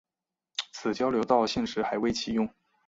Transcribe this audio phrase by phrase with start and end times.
[0.73, 2.49] 此交流道现时还未启用。